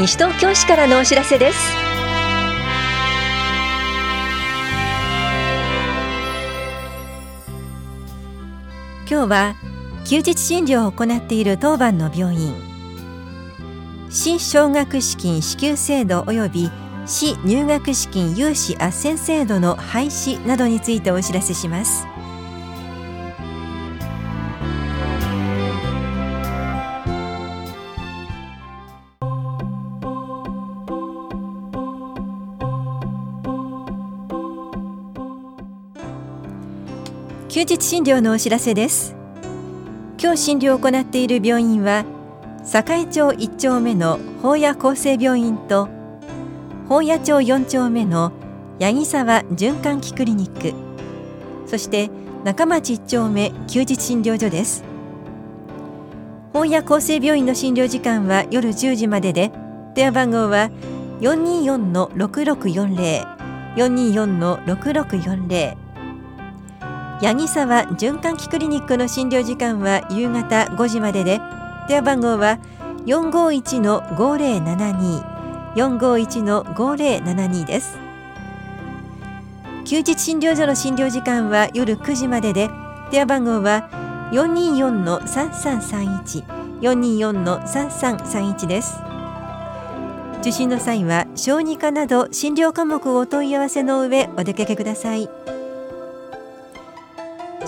[0.00, 1.58] 西東京市からのお知らせです。
[9.06, 9.54] 今日は
[10.06, 12.54] 休日診療を行っている当番の病院。
[14.08, 16.70] 市奨学資金支給制度及び
[17.04, 22.06] 市入学資金融資斡旋制度の廃止などについてお知らせします。
[37.60, 39.14] 休日診療のお知らせです。
[40.18, 42.06] 今日診療を行っている病院は
[42.64, 45.90] 堺町1丁目の法屋厚生病院と
[46.88, 48.32] 法屋町4丁目の
[48.80, 50.72] 八木沢循環器クリニック
[51.68, 52.08] そして
[52.44, 54.82] 中町1丁目休日診療所です。
[56.54, 59.52] 法屋厚生病院の診療時間は夜10時までで
[59.94, 60.70] 電話番号は
[61.20, 63.38] 424-6640
[63.76, 65.79] 424-6640
[67.22, 71.38] 八木沢循環器クリニックの診療時間は夕方5時までで
[71.86, 72.58] 電話番号は
[73.04, 75.22] 451-5072
[75.74, 77.98] 451-5072です
[79.84, 82.70] 休日診療所の診療時間は夜9時までで
[83.10, 83.90] 電話番号は
[84.32, 86.42] 424-3331
[86.80, 88.98] 424-3331です
[90.40, 95.28] 受診の際は小児科など診療科目をお問い合わせの上お出かけください。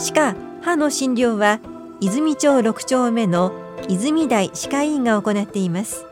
[0.02, 1.60] 歯科歯の診療は
[2.00, 3.52] 泉町6丁目の
[3.88, 6.04] 泉台歯科医院が行っています。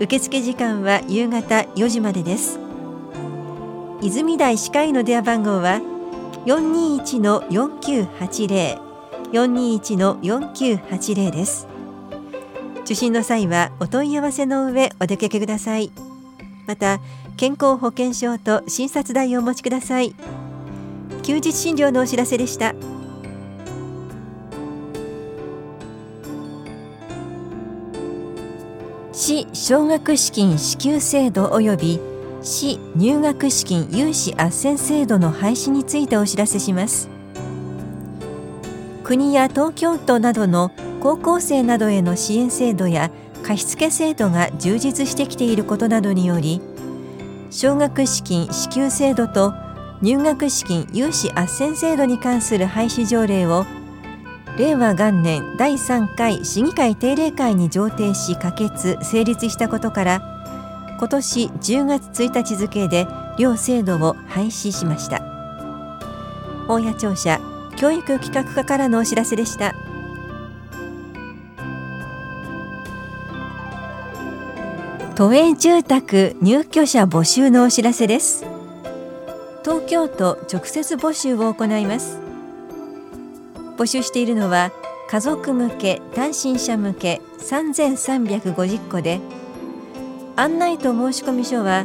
[0.00, 2.58] 受付時間は夕方4時までです。
[4.00, 5.82] 泉台歯科医の電話番号は
[6.46, 8.78] 421-4980
[9.30, 11.68] 421-4980です。
[12.86, 15.92] 受診の際はお問い合わせの上お出かけください。
[16.66, 17.00] また
[17.36, 20.14] 健康保険証と診察代をお持ちください。
[21.26, 22.72] 休日診療のお知らせでした。
[29.12, 32.00] 市奨学資金支給制度及び
[32.42, 37.08] 市入学資金融資斡旋制度の廃止についてお知らせします。
[39.02, 40.70] 国や東京都などの
[41.00, 43.10] 高校生などへの支援制度や
[43.42, 46.60] 貸付制度が充実してきていることなどにより
[47.50, 49.65] 奨学資金支給制度と
[50.02, 53.64] 入学資金融資斡旋制度に関する廃止条例を
[54.58, 60.22] 令和元年第3回市議会定例会に上呈し可決成立したことから
[60.98, 63.06] 今年10月1日付で
[63.38, 65.20] 両制度を廃止しました。
[66.68, 67.38] 大谷庁舎
[67.76, 69.74] 教育企画課からのお知らせでした。
[75.14, 78.55] 都営住宅入居者募集のお知らせです。
[79.66, 82.20] 東京都直接募集を行います。
[83.76, 84.70] 募集しているのは
[85.10, 89.18] 家族向け単身者向け3350戸で
[90.36, 91.84] 案内と申込書は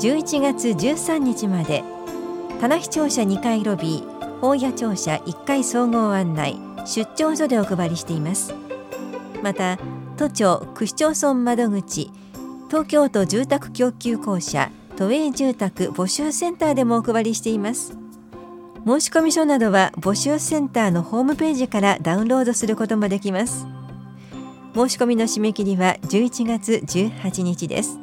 [0.00, 1.84] 11月13日まで
[2.60, 8.52] 棚視庁舎2階ロビー大谷庁舎1階総合案内出張所でお配りしています。
[9.44, 9.78] また
[10.16, 12.10] 都庁区市町村窓口
[12.68, 17.96] 東京都住宅供給公社都営住宅募集センターでもお配りしています。
[18.84, 23.66] 申込書などは募集センターのホームページからダウンロードすることもできます。
[24.74, 27.98] 申し込みの締め切りは11月18日です。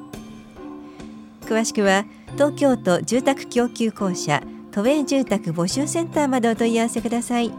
[1.41, 7.51] 詳しくは東京都住宅供給公社都営住宅募集センターまでお問い合わせください。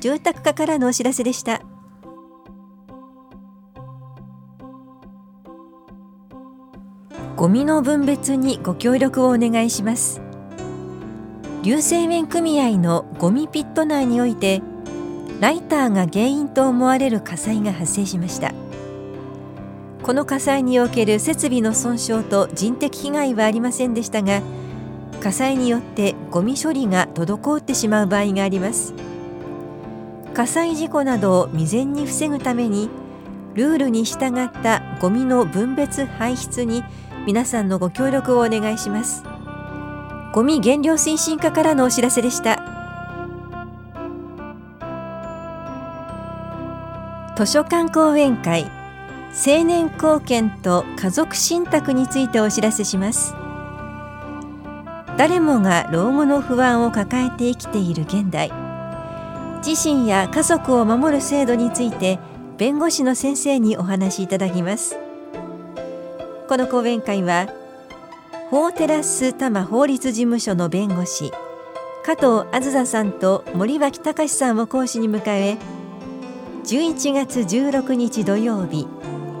[0.00, 1.60] 住宅課からのお知らせでした。
[7.38, 10.20] ゴミの分別にご協力をお願いします。
[11.62, 14.60] 流生麺組合のゴミピット内において
[15.38, 18.52] ライターが原因と思われる火災が発生しました。
[20.02, 24.42] この火災における設備の損傷と人的被害はありませんでしたが
[25.20, 28.94] 火災によってゴミ処理が滞ってしまう場合があります。
[30.34, 32.90] 火災事故などを未然に防ぐために
[33.54, 36.82] ルールに従ったゴミの分別排出に
[37.28, 39.22] 皆さんのご協力をお願いします。
[40.32, 42.58] ゴミ減量推進課からのお知らせでした。
[47.36, 48.64] 図書館講演会
[49.46, 53.34] 青年貢献と家族信託についてお知らせします。
[55.18, 58.50] 誰もが老後の不安を抱えて生きている現代。
[59.62, 62.18] 自身や家族を守る制度について
[62.56, 65.07] 弁護士の先生にお話しいただきます。
[66.48, 67.48] この講演会は
[68.50, 71.30] 法テラス多摩法律事務所の弁護士
[72.04, 75.58] 加藤あずささんと森脇隆さんを講師に迎え
[76.64, 78.88] 11月16日土曜日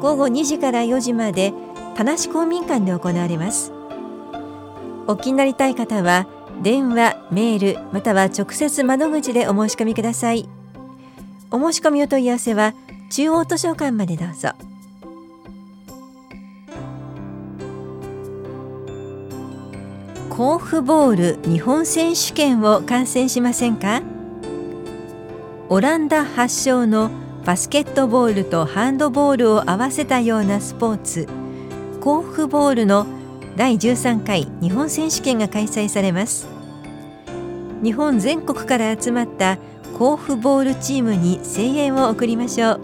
[0.00, 1.52] 午後2時から4時まで
[1.96, 3.72] 田無公民館で行われます。
[5.08, 6.28] お気になりたい方は
[6.62, 10.48] 電話、メールまたは直接窓口でお申し込みください。
[11.50, 12.74] お申し込みお問い合わせは
[13.10, 14.67] 中央図書館までどうぞ。
[20.38, 24.02] 甲府ボール日本選手権を観戦しませんか？
[25.68, 27.10] オランダ発祥の
[27.44, 31.26] バスケットボールとハンドボールを合わせたようなスポーツ。
[32.00, 33.04] 甲府ボールの
[33.56, 36.46] 第13回日本選手権が開催されます。
[37.82, 39.58] 日本全国から集まった
[39.98, 42.80] 甲府ボールチームに声援を送りましょう。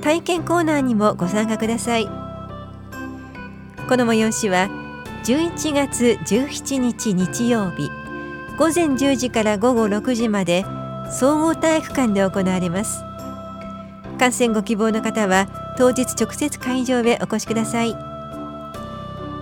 [0.00, 2.06] 体験コーナーにもご参加ください。
[2.06, 2.12] こ
[3.96, 4.68] の催しは
[5.24, 7.88] 11月17日日曜日
[8.58, 10.64] 午前10時から午後6時まで
[11.12, 13.04] 総合体育館で行われます。
[14.18, 15.46] 観戦ご希望の方は
[15.78, 17.96] 当日直接会場へお越しください。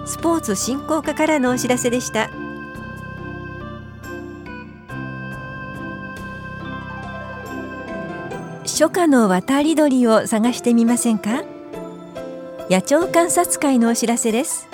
[0.06, 2.30] スポーツ振興課からのお知らせでした。
[8.64, 11.42] 初夏の渡り鳥を探してみませんか？
[12.68, 14.69] 野鳥観察会のお知らせです。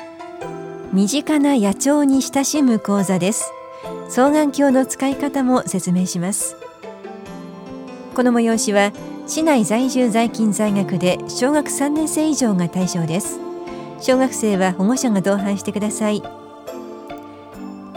[0.97, 3.53] 身近な野鳥に親しむ講座です。
[4.09, 6.57] 双眼鏡の使い方も説明します。
[8.15, 8.95] この催しは
[9.27, 13.39] 市内在住在勤在学で小学3年生以上が対象です。
[14.01, 16.23] 小学生は保護者が同伴してください。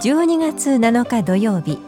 [0.02, 1.80] 12月7日土曜日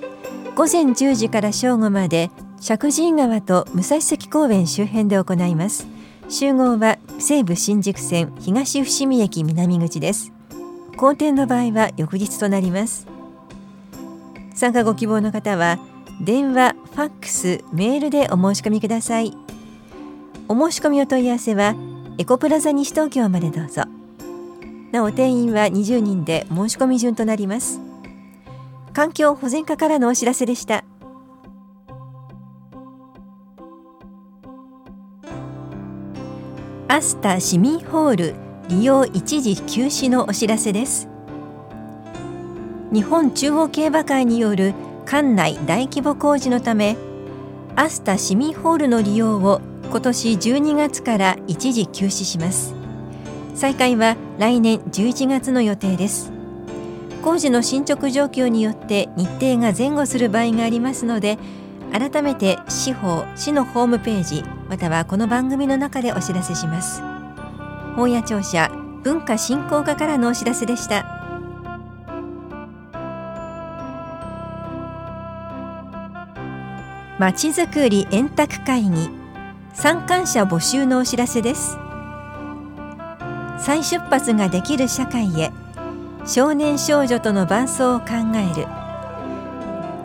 [0.55, 2.31] 午前10時から正午まで
[2.61, 5.87] 石神井川と武蔵関公園周辺で行います。
[6.29, 10.31] 集合は西武新宿線東伏見駅南口です。
[11.01, 13.07] 好転の場合は翌日となります。
[14.53, 15.79] 参加ご希望の方は
[16.23, 19.35] 電話、ファックス、メールでお申し込みください。
[20.47, 21.73] お申し込みお問い合わせは
[22.19, 23.85] エコプラザ西東京までどうぞ。
[24.91, 27.81] なお定員は20人で申し込み順となります。
[28.93, 30.83] 環境保全課からのお知らせでした。
[36.87, 41.07] アスタ市民ホール利用一時休止のお知らせです。
[42.91, 44.73] 日本中央競馬会による
[45.05, 46.97] 館内大規模工事のため
[47.75, 52.73] アスタ市民ホールの利用を今年12月から一時休止します。
[53.55, 56.31] 再開は来年11月の予定です。
[57.21, 61.37] 工事の進捗状況によって日程が前後する場合がありますので
[61.91, 67.10] 改めて司法市のホームページまたはこの番組の中でお知らせします。
[67.95, 68.71] 本屋庁舎
[69.03, 71.05] 文化振興課からのお知らせでした。
[77.19, 79.09] まちづくり円卓会議。
[79.73, 81.77] 参観者募集のお知らせです。
[83.59, 85.51] 再出発ができる社会へ。
[86.25, 88.67] 少年少女との伴走を考える。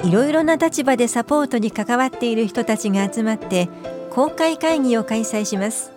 [0.09, 3.69] いろいろな立場でサポートに関わっている人たちが集まって
[4.11, 5.96] 公開会議を開催します。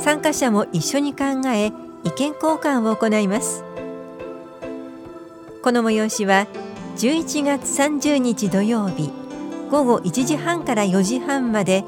[0.00, 1.72] 参加者も一緒に考え
[2.04, 3.64] 意見交換を行います。
[5.62, 6.46] この催しは
[6.96, 9.10] 11月30日土曜日
[9.70, 11.84] 午後1時半から4時半まで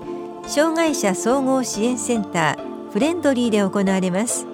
[0.47, 4.47] 障害者総合支援センターフレンドリーで行われます。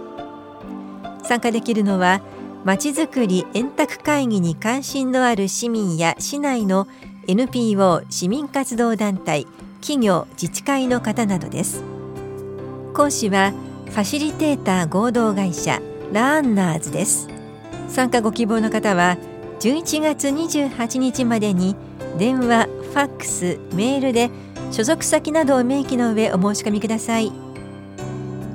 [1.23, 2.21] 参加できるのは
[2.65, 6.89] まちづくり円卓会議に関心のある市民や市内の
[7.29, 9.47] NPO 市民活動団体
[9.81, 11.92] 企業自治会の方などです。
[12.93, 13.53] 講師は
[13.87, 15.81] ファシリテーター合同会社
[16.13, 17.29] ラーンナーズです。
[17.89, 19.17] 参加ご希望の方は
[19.61, 21.77] 11月28日までに
[22.19, 24.31] 電話、ファックス、メールで
[24.71, 27.33] 所属先などを明記の上お申し込みください。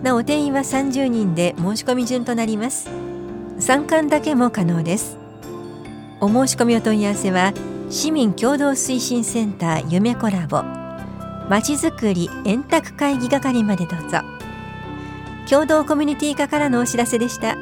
[0.04, 2.90] なお定員は30人で申し込み順となります。
[3.60, 5.18] 参観だけも可能です。
[6.20, 7.54] お申し込みお問い合わせは
[7.90, 10.87] 市民共同推進センター夢コラボ
[11.50, 14.20] まちづくり円卓会議係までどうぞ。
[15.50, 17.56] 共同コミュニティ課からのお知らせでした。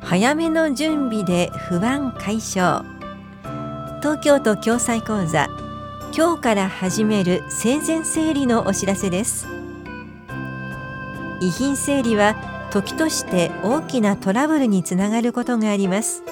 [0.00, 2.84] 早めの準備で不安解消。
[4.00, 5.48] 東京都共済講座
[6.16, 9.46] 今日から始める生前整理のお知らせです。
[11.40, 12.34] 遺品整理は
[12.72, 16.24] 時として大きなトラブルにつながることがあります。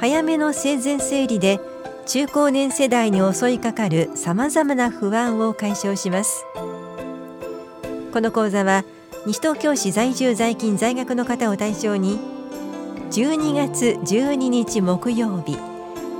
[0.00, 1.60] 早めの生前整理で
[2.06, 6.44] 中高年世代に襲いかかるさまざまな不安を解消します。
[8.12, 8.84] この講座は
[9.26, 12.18] 西東京市在住在勤在学の方を対象に
[13.10, 15.58] 12月12日木曜日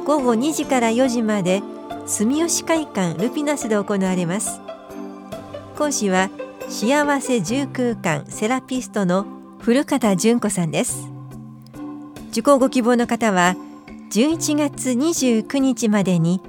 [0.05, 1.63] 午後2時から4時まで
[2.07, 4.61] 住吉会館ルピナスで行われます。
[5.77, 6.31] 講師は
[6.69, 9.25] 幸せ住空間セラピストの
[9.61, 11.09] 古方純子さんです。
[12.31, 13.55] 受講ご希望の方は
[14.11, 16.41] 11月29日までに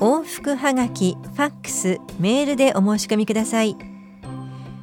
[0.00, 3.76] 往復はがき、ファックス、メールでお申し込みください。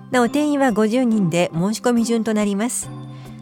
[0.09, 2.89] なお定員は50人で申し込み順となります。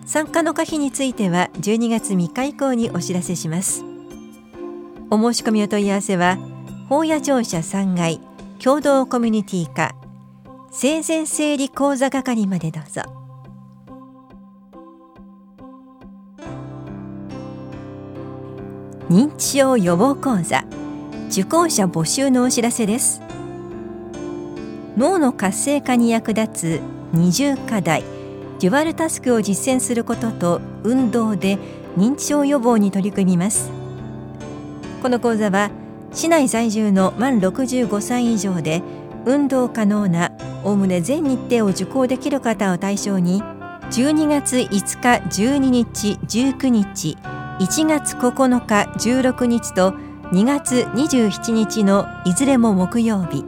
[0.05, 3.85] 参加の可否については12月3日以降にお知らせします。
[5.09, 6.37] お申し込みお問い合わせは
[6.89, 8.19] 法屋庁舎3階
[8.61, 9.95] 共同コミュニティ課
[10.71, 13.20] 生前整理講座係までどうぞ。
[19.11, 20.63] 認知症予防講座。
[21.29, 23.21] 受講者募集のお知らせです。
[24.95, 28.05] 脳の活性化に役立つ二重課題。
[28.61, 31.57] デュアルタスクを実践することと運動で
[31.97, 33.69] 認知症予防に取り組みます。
[35.01, 35.71] この講座は
[36.13, 38.81] 市内在住の満65歳以上で
[39.25, 40.31] 運動可能な
[40.63, 43.43] おおむね全日程を受講できる方を対象に
[43.89, 47.17] 12月5日12日19日
[47.61, 49.91] 1月9日16日と
[50.31, 53.45] 2月27日のいずれも木曜日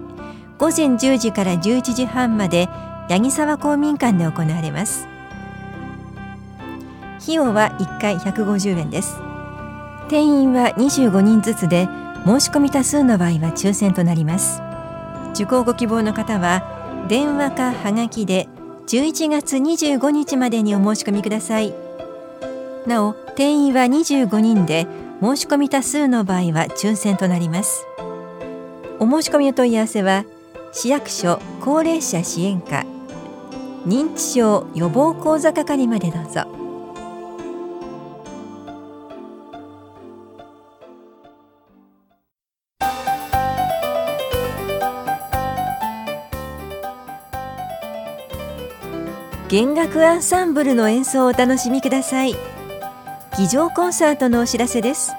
[0.59, 2.67] 午前10時から11時半まで
[3.09, 5.07] 八木沢公民館で行われます。
[7.23, 9.17] 費用は1回150円です。
[10.09, 11.89] 定員は25人ずつで
[12.23, 14.61] 申し込み多数の場合は抽選となります。
[15.33, 18.47] 受講ご希望の方は電話かはがきで
[18.85, 21.82] 11月25日までにお申し込みください。
[22.87, 24.87] なお定員は25人で
[25.21, 27.85] 申し込み多数の場合は抽選となります。
[28.99, 30.25] お申し込みお問い合わせは
[30.71, 32.85] 市役所高齢者支援課。
[33.85, 36.63] 認知症予防講座係までどうぞ。
[49.49, 52.35] 弦楽アンサンブルの演奏をお楽しみください。
[53.35, 55.11] 議場コンサートのお知らせです。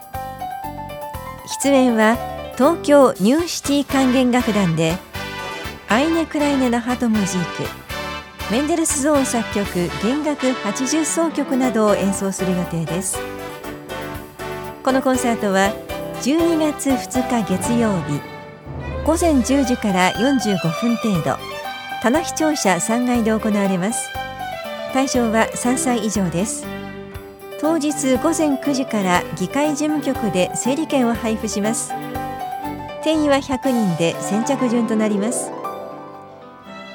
[1.62, 2.16] 出演は
[2.56, 4.96] 東京ニューシティ管弦楽団で
[5.88, 13.18] アイネ・クライネ・ナハトムジークメンデルスゾーン作曲弦楽八重奏曲などを演奏する予定です。
[14.84, 15.74] このコンサートは
[16.22, 18.20] 12月2日月曜日
[19.04, 21.36] 午前10時から45分程度
[22.00, 24.08] 田無庁舎3階で行われます。
[24.92, 26.83] 対象は3歳以上です。
[27.60, 31.92] 当日午前9時から議会事務局で整理券を配布します。
[33.02, 35.50] 定員は100人で先着順となります。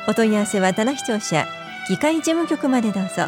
[0.08, 1.46] お問い合わせは棚視聴者
[1.88, 3.28] 議会事務局までどうぞ。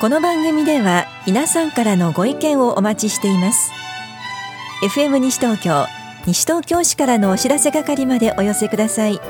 [0.00, 3.70] この番組では皆さんからのご意見をお待ちしています。
[4.82, 5.86] FM 西東京
[6.26, 9.20] 西東京市からのお知らせ係までお寄せください。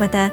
[0.00, 0.32] また